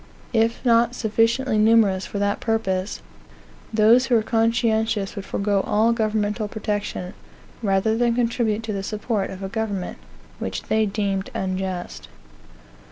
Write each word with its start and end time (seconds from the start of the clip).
If 0.33 0.65
not 0.65 0.95
sufficiently 0.95 1.59
numerous 1.59 2.07
for 2.07 2.17
that 2.17 2.39
purpose, 2.39 3.03
those 3.71 4.07
who 4.07 4.15
were 4.15 4.23
conscientious 4.23 5.15
would 5.15 5.25
forego 5.25 5.61
all 5.61 5.93
governmental 5.93 6.47
protection, 6.47 7.13
rather 7.61 7.95
than 7.95 8.15
contribute 8.15 8.63
to 8.63 8.73
the 8.73 8.81
support 8.81 9.29
of 9.29 9.43
a 9.43 9.47
government 9.47 9.99
which 10.39 10.63
they 10.63 10.87
deemed 10.87 11.29
unjust. 11.35 12.07